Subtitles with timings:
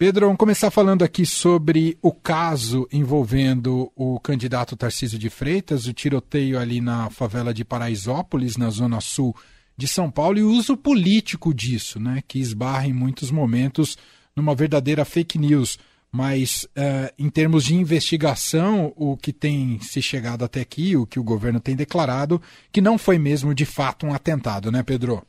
[0.00, 5.92] Pedro, vamos começar falando aqui sobre o caso envolvendo o candidato Tarcísio de Freitas, o
[5.92, 9.36] tiroteio ali na favela de Paraisópolis, na zona sul
[9.76, 13.98] de São Paulo, e o uso político disso, né, que esbarra em muitos momentos
[14.34, 15.78] numa verdadeira fake news.
[16.10, 21.20] Mas, uh, em termos de investigação, o que tem se chegado até aqui, o que
[21.20, 22.40] o governo tem declarado,
[22.72, 25.22] que não foi mesmo de fato um atentado, né, Pedro?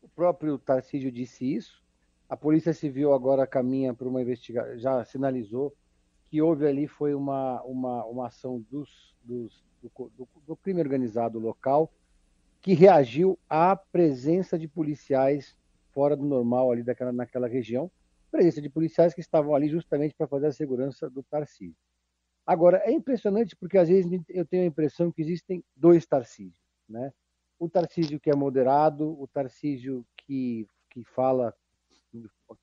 [0.00, 1.79] O próprio Tarcísio disse isso.
[2.30, 5.74] A Polícia Civil agora caminha para uma investigação, já sinalizou
[6.28, 11.40] que houve ali foi uma, uma, uma ação dos, dos do, do, do crime organizado
[11.40, 11.92] local
[12.62, 15.56] que reagiu à presença de policiais
[15.92, 17.90] fora do normal ali daquela, naquela região
[18.30, 21.74] presença de policiais que estavam ali justamente para fazer a segurança do Tarcísio.
[22.46, 26.54] Agora, é impressionante porque às vezes eu tenho a impressão que existem dois Tarcísios,
[26.88, 27.12] né?
[27.58, 31.52] O Tarcísio que é moderado, o Tarcísio que, que fala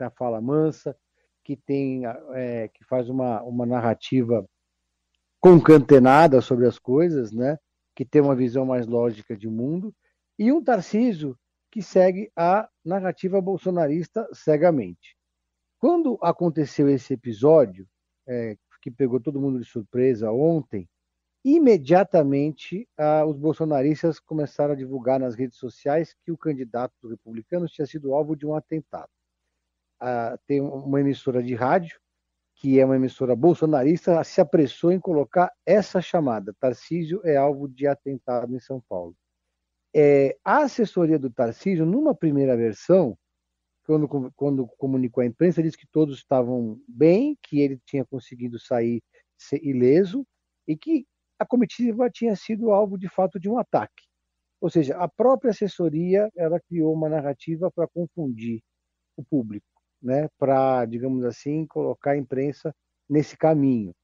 [0.00, 0.96] a fala mansa,
[1.44, 2.02] que tem
[2.34, 4.48] é, que faz uma, uma narrativa
[5.40, 7.58] concatenada sobre as coisas, né?
[7.94, 9.94] Que tem uma visão mais lógica de mundo,
[10.38, 11.36] e um Tarcísio
[11.70, 15.16] que segue a narrativa bolsonarista cegamente.
[15.78, 17.86] Quando aconteceu esse episódio,
[18.26, 20.88] é, que pegou todo mundo de surpresa ontem,
[21.44, 27.86] imediatamente ah, os bolsonaristas começaram a divulgar nas redes sociais que o candidato republicano tinha
[27.86, 29.10] sido alvo de um atentado.
[30.00, 31.98] Ah, tem uma emissora de rádio,
[32.54, 37.86] que é uma emissora bolsonarista, se apressou em colocar essa chamada: Tarcísio é alvo de
[37.86, 39.14] atentado em São Paulo.
[39.94, 43.16] É, a assessoria do Tarcísio, numa primeira versão,
[43.84, 49.02] quando, quando comunicou à imprensa, disse que todos estavam bem, que ele tinha conseguido sair
[49.62, 50.26] ileso
[50.66, 51.06] e que
[51.38, 54.04] a comitiva tinha sido alvo de fato de um ataque.
[54.60, 58.60] Ou seja, a própria assessoria ela criou uma narrativa para confundir
[59.16, 59.66] o público,
[60.02, 60.28] né?
[60.38, 62.74] para, digamos assim, colocar a imprensa
[63.08, 63.94] nesse caminho.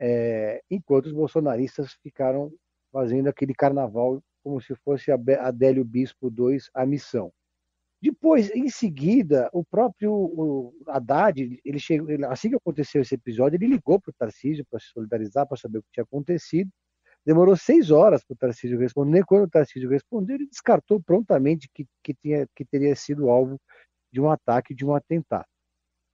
[0.00, 2.52] É, enquanto os bolsonaristas ficaram
[2.92, 7.32] fazendo aquele carnaval como se fosse Adélio Bispo II, a missão.
[8.00, 13.56] Depois, em seguida, o próprio o Haddad, ele chegou, ele, assim que aconteceu esse episódio,
[13.56, 16.70] ele ligou para o Tarcísio para se solidarizar, para saber o que tinha acontecido.
[17.26, 19.24] Demorou seis horas para o Tarcísio responder.
[19.26, 23.60] Quando o Tarcísio respondeu, ele descartou prontamente que, que, tinha, que teria sido alvo
[24.12, 25.46] de um ataque, de um atentado.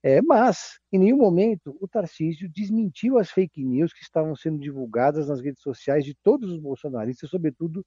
[0.03, 5.29] É, mas, em nenhum momento, o Tarcísio desmentiu as fake news que estavam sendo divulgadas
[5.29, 7.85] nas redes sociais de todos os bolsonaristas, sobretudo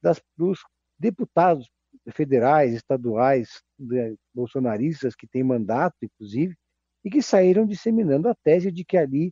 [0.00, 0.60] das, dos
[0.98, 1.68] deputados
[2.12, 6.56] federais, estaduais, né, bolsonaristas, que têm mandato, inclusive,
[7.04, 9.30] e que saíram disseminando a tese de que ali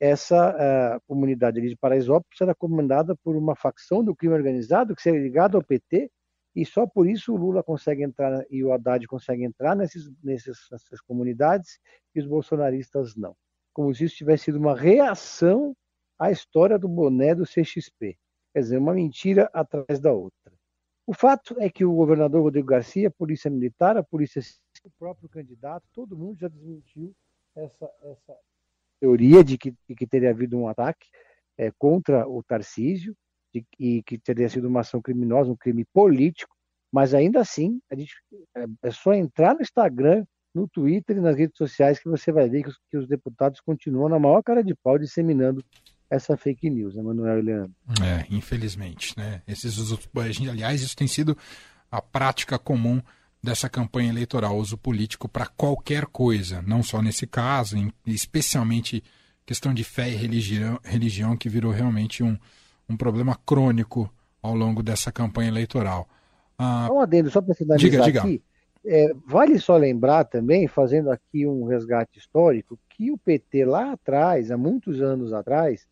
[0.00, 5.20] essa comunidade ali de Paraisópolis era comandada por uma facção do crime organizado que seria
[5.20, 6.10] ligado ao PT
[6.54, 10.58] e só por isso o Lula consegue entrar e o Haddad consegue entrar nesses, nesses,
[10.70, 11.78] nessas comunidades
[12.14, 13.34] e os bolsonaristas não.
[13.72, 15.74] Como se isso tivesse sido uma reação
[16.18, 18.18] à história do boné do CXP.
[18.52, 20.52] Quer dizer, uma mentira atrás da outra.
[21.06, 24.40] O fato é que o governador Rodrigo Garcia, a Polícia Militar, a Polícia
[24.84, 27.14] o próprio candidato, todo mundo já desmentiu
[27.54, 28.36] essa, essa
[29.00, 31.08] teoria de que, de que teria havido um ataque
[31.56, 33.16] é, contra o Tarcísio
[33.52, 36.54] de, e que teria sido uma ação criminosa, um crime político,
[36.92, 38.12] mas ainda assim, a gente,
[38.56, 40.24] é, é só entrar no Instagram,
[40.54, 43.60] no Twitter e nas redes sociais que você vai ver que os, que os deputados
[43.60, 45.64] continuam na maior cara de pau disseminando
[46.10, 47.74] essa fake news, né, Manuel e Leandro?
[48.02, 49.40] É, infelizmente, né?
[49.48, 49.98] Esses usos,
[50.48, 51.36] aliás, isso tem sido
[51.90, 53.00] a prática comum
[53.42, 57.76] dessa campanha eleitoral, uso político para qualquer coisa, não só nesse caso,
[58.06, 59.02] especialmente
[59.44, 62.38] questão de fé e religião, religião que virou realmente um,
[62.88, 64.12] um problema crônico
[64.42, 66.08] ao longo dessa campanha eleitoral.
[66.58, 68.20] Ah, um adendo, só para finalizar diga, diga.
[68.20, 68.42] aqui,
[68.84, 74.50] é, vale só lembrar também, fazendo aqui um resgate histórico, que o PT lá atrás,
[74.50, 75.86] há muitos anos atrás,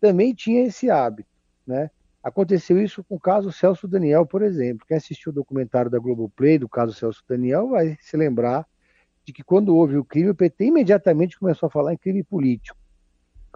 [0.00, 1.28] também tinha esse hábito,
[1.66, 1.90] né?
[2.22, 4.84] Aconteceu isso com o caso Celso Daniel, por exemplo.
[4.86, 8.66] Quem assistiu o documentário da Globoplay do caso Celso Daniel vai se lembrar
[9.24, 12.78] de que quando houve o crime, o PT imediatamente começou a falar em crime político.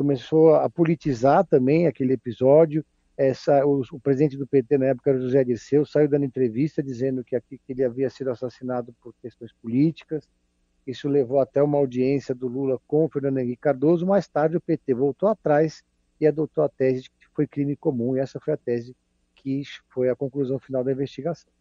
[0.00, 2.82] Começou a politizar também aquele episódio.
[3.18, 7.22] Essa, o, o presidente do PT na época era José Dirceu, saiu dando entrevista dizendo
[7.22, 10.26] que, que ele havia sido assassinado por questões políticas.
[10.86, 14.06] Isso levou até uma audiência do Lula com o Fernando Henrique Cardoso.
[14.06, 15.84] Mais tarde, o PT voltou atrás
[16.18, 18.96] e adotou a tese de que foi crime comum, e essa foi a tese
[19.34, 21.52] que foi a conclusão final da investigação.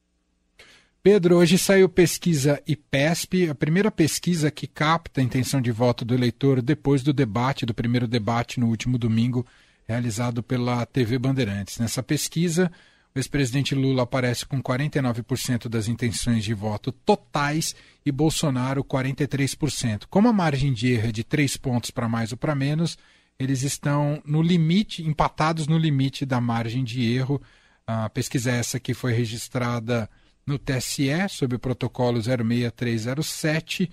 [1.01, 6.13] Pedro, hoje saiu pesquisa IPESP, a primeira pesquisa que capta a intenção de voto do
[6.13, 9.47] eleitor depois do debate, do primeiro debate no último domingo,
[9.87, 11.77] realizado pela TV Bandeirantes.
[11.77, 12.69] Nessa pesquisa,
[13.15, 17.73] o ex-presidente Lula aparece com 49% das intenções de voto totais
[18.05, 20.03] e Bolsonaro 43%.
[20.09, 22.97] Como a margem de erro é de 3 pontos para mais ou para menos,
[23.39, 27.41] eles estão no limite, empatados no limite da margem de erro.
[27.87, 30.09] A pesquisa essa que foi registrada
[30.49, 33.89] no TSE, sob o protocolo 06307,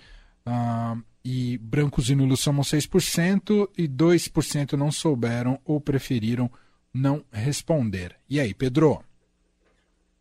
[0.46, 6.50] uh, e brancos e nulos somam 6%, e 2% não souberam ou preferiram
[6.92, 8.16] não responder.
[8.28, 9.04] E aí, Pedro?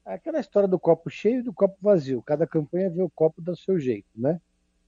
[0.06, 2.22] Aquela história do copo cheio e do copo vazio.
[2.22, 4.40] Cada campanha vê o copo do seu jeito, né?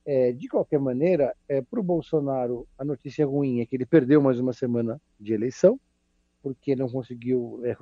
[0.05, 4.21] É, de qualquer maneira, é, para o Bolsonaro, a notícia ruim é que ele perdeu
[4.21, 5.79] mais uma semana de eleição,
[6.41, 7.75] porque não conseguiu é,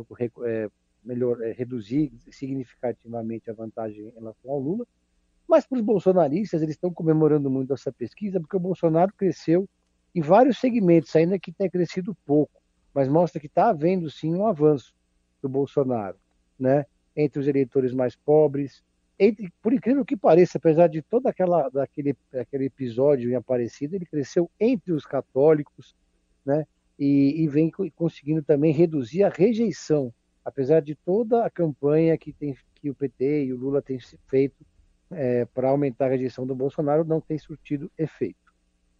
[0.46, 0.70] é
[1.06, 4.86] melhor, é, reduzir significativamente a vantagem em relação ao Lula.
[5.48, 9.70] Mas para os bolsonaristas, eles estão comemorando muito essa pesquisa, porque o Bolsonaro cresceu
[10.14, 12.66] em vários segmentos, ainda que tenha crescido pouco
[12.96, 14.96] mas mostra que está havendo sim um avanço
[15.42, 16.18] do Bolsonaro,
[16.58, 16.86] né?
[17.14, 18.82] Entre os eleitores mais pobres,
[19.20, 24.06] entre, por incrível que pareça, apesar de todo aquela, daquele, aquele episódio em Aparecida, ele
[24.06, 25.94] cresceu entre os católicos,
[26.46, 26.66] né?
[26.98, 30.14] E, e, vem conseguindo também reduzir a rejeição,
[30.46, 33.98] apesar de toda a campanha que, tem, que o PT e o Lula têm
[34.28, 34.64] feito
[35.12, 38.54] é, para aumentar a rejeição do Bolsonaro, não tem surtido efeito.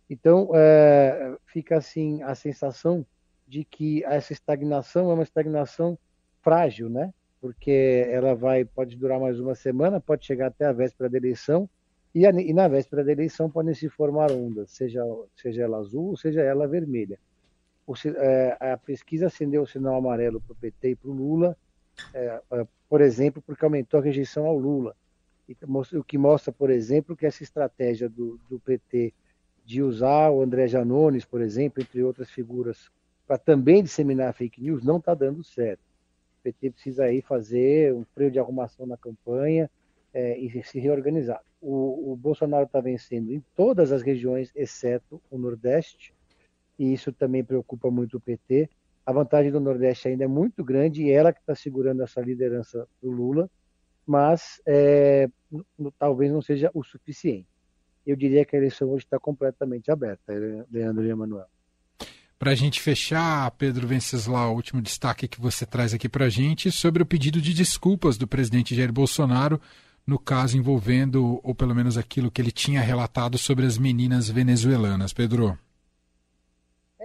[0.10, 3.06] Então, é, fica assim a sensação
[3.48, 5.98] de que essa estagnação é uma estagnação
[6.42, 7.14] frágil, né?
[7.40, 11.70] Porque ela vai pode durar mais uma semana, pode chegar até a véspera da eleição
[12.14, 15.04] e, a, e na véspera da eleição podem se formar ondas, seja
[15.36, 17.20] seja ela azul, seja ela vermelha.
[18.18, 21.58] É, a pesquisa acendeu o sinal amarelo para o PT e para o Lula,
[22.14, 24.96] é, é, por exemplo, porque aumentou a rejeição ao Lula.
[25.94, 29.14] O que mostra, por exemplo, que essa estratégia do, do PT
[29.64, 32.90] de usar o André Janones, por exemplo, entre outras figuras
[33.28, 35.82] para também disseminar fake news não está dando certo.
[36.40, 39.70] O PT precisa aí fazer um freio de arrumação na campanha
[40.14, 41.42] é, e se reorganizar.
[41.60, 46.14] O, o Bolsonaro está vencendo em todas as regiões, exceto o Nordeste,
[46.78, 48.70] e isso também preocupa muito o PT.
[49.06, 52.88] A vantagem do Nordeste ainda é muito grande e ela que está segurando essa liderança
[53.02, 53.50] do Lula,
[54.06, 55.30] mas é,
[56.00, 57.48] talvez não seja o suficiente.
[58.06, 60.34] Eu diria que a eleição hoje está completamente aberta,
[60.72, 61.48] Leandro e Emanuel.
[62.38, 66.30] Para a gente fechar, Pedro Venceslau, o último destaque que você traz aqui para a
[66.30, 69.60] gente sobre o pedido de desculpas do presidente Jair Bolsonaro
[70.06, 75.12] no caso envolvendo, ou pelo menos aquilo que ele tinha relatado sobre as meninas venezuelanas.
[75.14, 75.58] Pedro.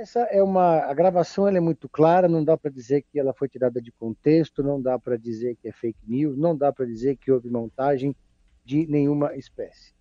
[0.01, 0.79] Essa é uma.
[0.79, 4.63] A gravação é muito clara, não dá para dizer que ela foi tirada de contexto,
[4.63, 8.17] não dá para dizer que é fake news, não dá para dizer que houve montagem
[8.65, 9.93] de nenhuma espécie.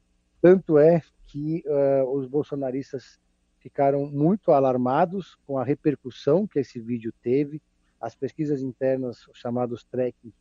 [0.42, 3.20] Tanto é que uh, os bolsonaristas
[3.58, 7.62] ficaram muito alarmados com a repercussão que esse vídeo teve.
[8.00, 10.34] As pesquisas internas, chamados trackings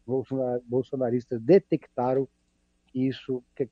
[0.69, 2.28] bolsonaristas, detectaram
[2.87, 3.69] que isso, que,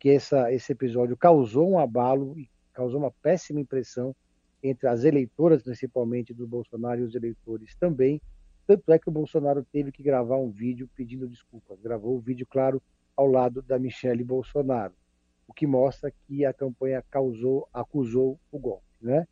[0.00, 4.16] que essa, esse episódio causou um abalo e causou uma péssima impressão
[4.62, 8.20] entre as eleitoras, principalmente do Bolsonaro, e os eleitores também.
[8.66, 11.80] Tanto é que o Bolsonaro teve que gravar um vídeo pedindo desculpas.
[11.80, 12.82] Gravou o vídeo, claro,
[13.16, 14.94] ao lado da Michelle Bolsonaro,
[15.46, 19.26] o que mostra que a campanha causou, acusou o golpe né?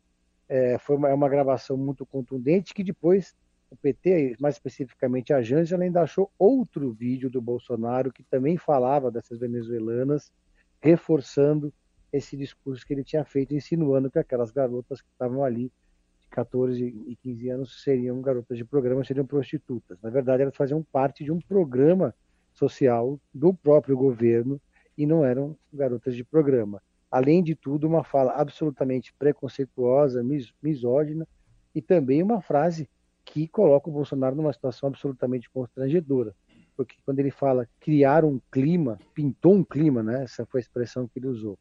[0.49, 3.35] É, foi uma, é uma gravação muito contundente que depois
[3.69, 9.11] o PT, mais especificamente a Janja, ainda achou outro vídeo do Bolsonaro que também falava
[9.11, 10.31] dessas venezuelanas,
[10.79, 11.73] reforçando
[12.11, 15.71] esse discurso que ele tinha feito, insinuando que aquelas garotas que estavam ali
[16.19, 19.97] de 14 e 15 anos seriam garotas de programa, seriam prostitutas.
[20.01, 22.13] Na verdade, elas faziam parte de um programa
[22.53, 24.59] social do próprio governo
[24.97, 31.27] e não eram garotas de programa além de tudo, uma fala absolutamente preconceituosa, mis misógina
[31.73, 32.89] e também uma frase
[33.25, 36.35] que coloca o Bolsonaro numa situação absolutamente constrangedora.
[36.75, 40.23] Porque quando ele fala criar um clima, pintou um clima, né?
[40.23, 41.57] Essa foi a expressão que ele usou.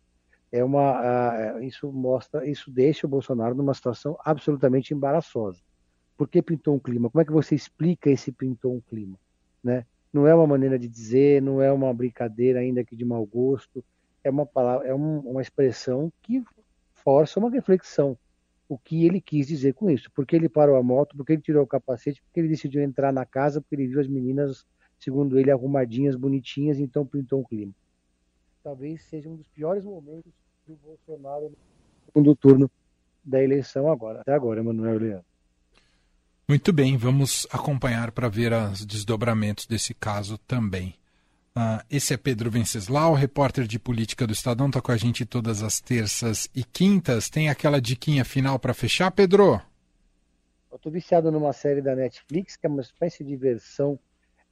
[0.56, 5.60] É uma, uh, isso mostra, isso deixa o Bolsonaro numa situação absolutamente embaraçosa.
[6.16, 7.10] Por que pintou um clima?
[7.10, 9.18] Como é que você explica esse pintou um clima,
[9.62, 9.84] né?
[10.10, 13.84] Não é uma maneira de dizer, não é uma brincadeira ainda que de mau gosto,
[14.24, 16.42] é uma palavra, é um, uma expressão que
[16.94, 18.16] força uma reflexão.
[18.66, 20.10] O que ele quis dizer com isso?
[20.10, 21.14] Por que ele parou a moto?
[21.14, 22.22] Por que ele tirou o capacete?
[22.22, 23.60] Por que ele decidiu entrar na casa?
[23.60, 24.64] Porque ele viu as meninas,
[24.98, 27.74] segundo ele, arrumadinhas, bonitinhas, então pintou um clima.
[28.66, 30.32] Talvez seja um dos piores momentos
[30.66, 31.56] do Bolsonaro no
[32.04, 32.70] segundo turno
[33.24, 35.24] da eleição agora, até agora, Emanuel Leandro.
[36.48, 40.96] Muito bem, vamos acompanhar para ver os desdobramentos desse caso também.
[41.56, 45.62] Uh, esse é Pedro Venceslau, repórter de política do Estadão, está com a gente todas
[45.62, 47.30] as terças e quintas.
[47.30, 49.62] Tem aquela diquinha final para fechar, Pedro?
[50.72, 53.96] Eu estou viciado numa série da Netflix que é uma espécie de versão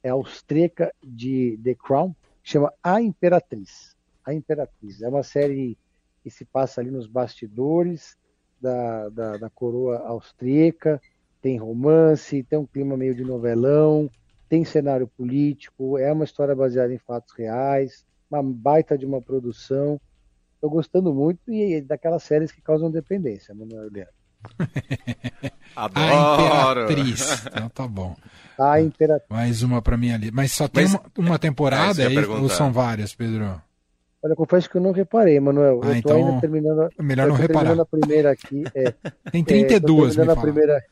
[0.04, 3.93] é austríaca de The Crown, chama A Imperatriz.
[4.24, 5.02] A Imperatriz.
[5.02, 5.76] É uma série
[6.22, 8.16] que se passa ali nos bastidores
[8.60, 11.00] da, da, da coroa austríaca,
[11.42, 14.10] tem romance, tem um clima meio de novelão,
[14.48, 20.00] tem cenário político, é uma história baseada em fatos reais, uma baita de uma produção.
[20.54, 24.14] Estou gostando muito e daquelas séries que causam dependência, Manuel Leandro.
[25.76, 26.80] Adoro!
[26.80, 27.46] A Imperatriz.
[27.46, 28.16] Então tá bom.
[28.58, 29.28] A Imperatriz.
[29.28, 30.30] Mais uma para mim ali.
[30.30, 33.60] Mas só tem Mas, uma, uma, temporada é, aí, ou são várias, Pedro?
[34.24, 35.80] Olha, confesso que eu não reparei, Manuel.
[35.82, 36.88] Ah, eu tô então, ainda terminando.
[36.98, 37.60] Melhor não reparar.
[37.60, 38.64] terminando a primeira aqui.
[38.74, 38.94] É,
[39.30, 40.82] tem 32, é, me a primeira.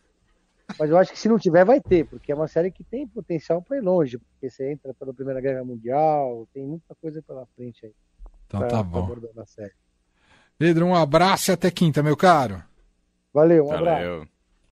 [0.79, 3.09] Mas eu acho que se não tiver, vai ter, porque é uma série que tem
[3.09, 7.47] potencial para ir longe, porque você entra pela Primeira Guerra Mundial, tem muita coisa pela
[7.57, 7.93] frente aí.
[8.47, 9.17] Então pra, tá bom.
[10.59, 12.62] Pedro, um abraço e até quinta, meu caro.
[13.33, 13.93] Valeu, um Valeu.
[13.93, 14.29] abraço.